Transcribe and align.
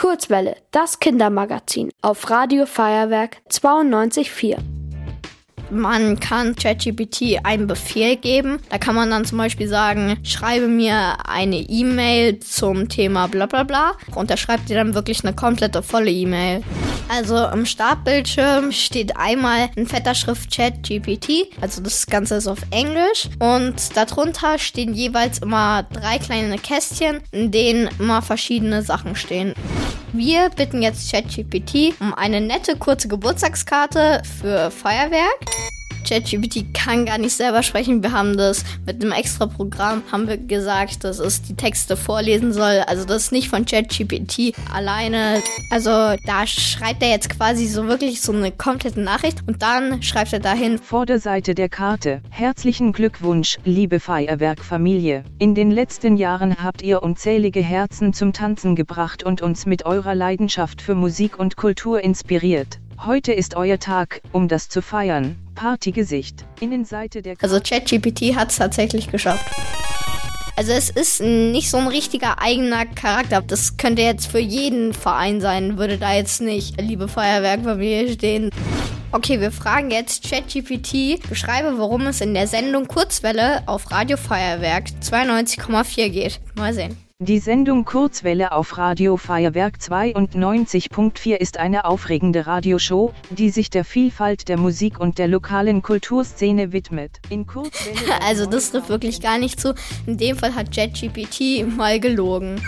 Kurzwelle, 0.00 0.56
das 0.70 0.98
Kindermagazin 0.98 1.90
auf 2.00 2.30
Radio 2.30 2.64
Feuerwerk 2.64 3.42
92.4 3.50 4.79
man 5.70 6.20
kann 6.20 6.54
ChatGPT 6.54 7.44
einen 7.44 7.66
Befehl 7.66 8.16
geben. 8.16 8.58
Da 8.70 8.78
kann 8.78 8.94
man 8.94 9.10
dann 9.10 9.24
zum 9.24 9.38
Beispiel 9.38 9.68
sagen, 9.68 10.18
schreibe 10.22 10.68
mir 10.68 11.28
eine 11.28 11.56
E-Mail 11.56 12.40
zum 12.40 12.88
Thema 12.88 13.28
bla 13.28 13.46
bla 13.46 13.62
bla. 13.62 13.92
Und 14.14 14.30
da 14.30 14.36
schreibt 14.36 14.70
ihr 14.70 14.76
dann 14.76 14.94
wirklich 14.94 15.24
eine 15.24 15.34
komplette 15.34 15.82
volle 15.82 16.10
E-Mail. 16.10 16.62
Also 17.08 17.44
im 17.48 17.66
Startbildschirm 17.66 18.70
steht 18.70 19.16
einmal 19.16 19.70
in 19.74 19.86
fetter 19.86 20.14
Schrift 20.14 20.54
ChatGPT. 20.54 21.48
Also 21.60 21.82
das 21.82 22.06
Ganze 22.06 22.36
ist 22.36 22.46
auf 22.46 22.60
Englisch. 22.70 23.28
Und 23.40 23.96
darunter 23.96 24.58
stehen 24.58 24.94
jeweils 24.94 25.38
immer 25.38 25.82
drei 25.82 26.18
kleine 26.18 26.58
Kästchen, 26.58 27.20
in 27.32 27.50
denen 27.50 27.88
immer 27.98 28.22
verschiedene 28.22 28.82
Sachen 28.82 29.16
stehen. 29.16 29.54
Wir 30.12 30.50
bitten 30.50 30.82
jetzt 30.82 31.10
ChatGPT 31.10 31.94
um 32.00 32.12
eine 32.14 32.40
nette 32.40 32.76
kurze 32.76 33.06
Geburtstagskarte 33.06 34.22
für 34.40 34.70
Feuerwerk. 34.72 35.38
ChatGPT 36.04 36.72
kann 36.74 37.06
gar 37.06 37.18
nicht 37.18 37.32
selber 37.32 37.62
sprechen. 37.62 38.02
Wir 38.02 38.12
haben 38.12 38.36
das 38.36 38.64
mit 38.86 39.02
einem 39.02 39.12
extra 39.12 39.46
Programm, 39.46 40.02
haben 40.10 40.28
wir 40.28 40.36
gesagt, 40.36 41.04
dass 41.04 41.18
es 41.18 41.42
die 41.42 41.54
Texte 41.54 41.96
vorlesen 41.96 42.52
soll. 42.52 42.82
Also 42.86 43.04
das 43.04 43.24
ist 43.24 43.32
nicht 43.32 43.48
von 43.48 43.64
ChatGPT 43.64 44.54
alleine. 44.72 45.42
Also 45.70 45.90
da 45.90 46.46
schreibt 46.46 47.02
er 47.02 47.10
jetzt 47.10 47.30
quasi 47.30 47.66
so 47.66 47.86
wirklich 47.86 48.20
so 48.20 48.32
eine 48.32 48.50
komplette 48.50 49.00
Nachricht 49.00 49.38
und 49.46 49.62
dann 49.62 50.02
schreibt 50.02 50.32
er 50.32 50.40
dahin. 50.40 50.78
Vorderseite 50.78 51.54
der 51.54 51.68
Karte. 51.68 52.22
Herzlichen 52.30 52.92
Glückwunsch, 52.92 53.58
liebe 53.64 54.00
Feuerwerkfamilie. 54.00 55.24
In 55.38 55.54
den 55.54 55.70
letzten 55.70 56.16
Jahren 56.16 56.62
habt 56.62 56.82
ihr 56.82 57.02
unzählige 57.02 57.60
Herzen 57.60 58.12
zum 58.12 58.32
Tanzen 58.32 58.76
gebracht 58.76 59.22
und 59.22 59.42
uns 59.42 59.66
mit 59.66 59.86
eurer 59.86 60.14
Leidenschaft 60.14 60.82
für 60.82 60.94
Musik 60.94 61.38
und 61.38 61.56
Kultur 61.56 62.00
inspiriert. 62.02 62.78
Heute 63.04 63.32
ist 63.32 63.56
euer 63.56 63.78
Tag, 63.78 64.20
um 64.32 64.46
das 64.46 64.68
zu 64.68 64.82
feiern. 64.82 65.36
Partygesicht. 65.60 66.46
Innenseite 66.60 67.20
der. 67.20 67.36
Also 67.42 67.60
ChatGPT 67.60 68.34
hat 68.34 68.48
es 68.48 68.56
tatsächlich 68.56 69.10
geschafft. 69.10 69.44
Also 70.56 70.72
es 70.72 70.88
ist 70.88 71.20
nicht 71.20 71.68
so 71.68 71.76
ein 71.76 71.86
richtiger 71.86 72.40
eigener 72.40 72.86
Charakter. 72.86 73.42
Das 73.42 73.76
könnte 73.76 74.00
jetzt 74.00 74.26
für 74.26 74.38
jeden 74.38 74.94
Verein 74.94 75.42
sein, 75.42 75.76
würde 75.76 75.98
da 75.98 76.14
jetzt 76.14 76.40
nicht 76.40 76.80
liebe 76.80 77.08
Feuerwerkfamilie 77.08 78.10
stehen. 78.14 78.48
Okay, 79.12 79.38
wir 79.42 79.52
fragen 79.52 79.90
jetzt 79.90 80.30
ChatGPT, 80.30 81.28
beschreibe, 81.28 81.76
worum 81.76 82.06
es 82.06 82.22
in 82.22 82.32
der 82.32 82.46
Sendung 82.46 82.88
Kurzwelle 82.88 83.62
auf 83.66 83.90
Radio 83.90 84.16
Feuerwerk 84.16 84.84
92,4 85.02 86.08
geht. 86.08 86.40
Mal 86.54 86.72
sehen. 86.72 86.96
Die 87.22 87.38
Sendung 87.38 87.84
Kurzwelle 87.84 88.50
auf 88.52 88.78
Radio 88.78 89.18
Feuerwerk 89.18 89.76
92.4 89.76 91.34
ist 91.34 91.58
eine 91.58 91.84
aufregende 91.84 92.46
Radioshow, 92.46 93.12
die 93.28 93.50
sich 93.50 93.68
der 93.68 93.84
Vielfalt 93.84 94.48
der 94.48 94.56
Musik 94.56 94.98
und 94.98 95.18
der 95.18 95.28
lokalen 95.28 95.82
Kulturszene 95.82 96.72
widmet. 96.72 97.20
Also 98.26 98.46
das 98.46 98.70
trifft 98.70 98.88
wirklich 98.88 99.20
gar 99.20 99.36
nicht 99.36 99.60
zu. 99.60 99.74
In 100.06 100.16
dem 100.16 100.38
Fall 100.38 100.54
hat 100.54 100.74
JetGPT 100.74 101.66
mal 101.76 102.00
gelogen. 102.00 102.58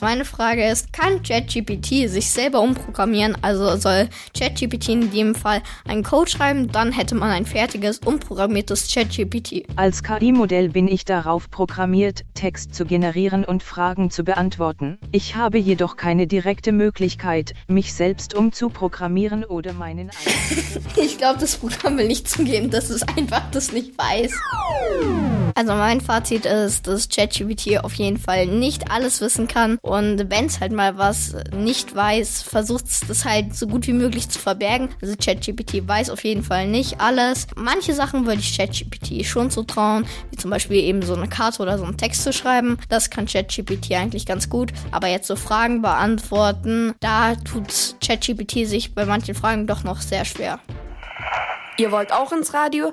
Meine 0.00 0.24
Frage 0.24 0.64
ist, 0.64 0.92
kann 0.92 1.22
ChatGPT 1.22 2.08
sich 2.08 2.30
selber 2.30 2.60
umprogrammieren? 2.60 3.36
Also 3.42 3.76
soll 3.76 4.08
ChatGPT 4.36 4.90
in 4.90 5.10
dem 5.10 5.34
Fall 5.34 5.60
einen 5.86 6.04
Code 6.04 6.30
schreiben, 6.30 6.70
dann 6.70 6.92
hätte 6.92 7.16
man 7.16 7.30
ein 7.30 7.46
fertiges, 7.46 7.98
umprogrammiertes 7.98 8.92
ChatGPT. 8.92 9.64
Als 9.74 10.04
KI-Modell 10.04 10.68
bin 10.68 10.86
ich 10.86 11.04
darauf 11.04 11.50
programmiert, 11.50 12.24
Text 12.34 12.74
zu 12.74 12.84
generieren 12.84 13.44
und 13.44 13.64
Fragen 13.64 14.10
zu 14.10 14.22
beantworten. 14.22 14.98
Ich 15.10 15.34
habe 15.34 15.58
jedoch 15.58 15.96
keine 15.96 16.28
direkte 16.28 16.70
Möglichkeit, 16.70 17.54
mich 17.66 17.92
selbst 17.92 18.34
umzuprogrammieren 18.34 19.44
oder 19.44 19.72
meinen 19.72 20.10
Ich 20.96 21.18
glaube, 21.18 21.40
das 21.40 21.56
Programm 21.56 21.98
will 21.98 22.06
nicht 22.06 22.28
zugeben, 22.28 22.70
dass 22.70 22.90
es 22.90 23.02
einfach 23.02 23.50
das 23.50 23.72
nicht 23.72 23.98
weiß. 23.98 24.32
Also 25.58 25.72
mein 25.72 26.00
Fazit 26.00 26.46
ist, 26.46 26.86
dass 26.86 27.08
ChatGPT 27.08 27.82
auf 27.82 27.94
jeden 27.94 28.16
Fall 28.16 28.46
nicht 28.46 28.92
alles 28.92 29.20
wissen 29.20 29.48
kann 29.48 29.76
und 29.82 30.30
wenn 30.30 30.46
es 30.46 30.60
halt 30.60 30.70
mal 30.70 30.98
was 30.98 31.34
nicht 31.52 31.96
weiß, 31.96 32.42
versucht 32.42 32.84
es 32.86 33.00
das 33.00 33.24
halt 33.24 33.56
so 33.56 33.66
gut 33.66 33.88
wie 33.88 33.92
möglich 33.92 34.28
zu 34.28 34.38
verbergen. 34.38 34.90
Also 35.02 35.16
ChatGPT 35.16 35.88
weiß 35.88 36.10
auf 36.10 36.22
jeden 36.22 36.44
Fall 36.44 36.68
nicht 36.68 37.00
alles. 37.00 37.48
Manche 37.56 37.92
Sachen 37.92 38.24
würde 38.24 38.38
ich 38.38 38.56
ChatGPT 38.56 39.26
schon 39.26 39.50
zutrauen, 39.50 40.06
wie 40.30 40.36
zum 40.36 40.52
Beispiel 40.52 40.76
eben 40.76 41.02
so 41.02 41.16
eine 41.16 41.28
Karte 41.28 41.60
oder 41.60 41.76
so 41.76 41.82
einen 41.82 41.96
Text 41.96 42.22
zu 42.22 42.32
schreiben. 42.32 42.78
Das 42.88 43.10
kann 43.10 43.26
ChatGPT 43.26 43.94
eigentlich 43.94 44.26
ganz 44.26 44.48
gut. 44.48 44.72
Aber 44.92 45.08
jetzt 45.08 45.26
so 45.26 45.34
Fragen 45.34 45.82
beantworten, 45.82 46.94
da 47.00 47.34
tut 47.34 47.96
ChatGPT 48.00 48.64
sich 48.64 48.94
bei 48.94 49.06
manchen 49.06 49.34
Fragen 49.34 49.66
doch 49.66 49.82
noch 49.82 50.02
sehr 50.02 50.24
schwer. 50.24 50.60
Ihr 51.78 51.90
wollt 51.90 52.12
auch 52.12 52.30
ins 52.30 52.54
Radio? 52.54 52.92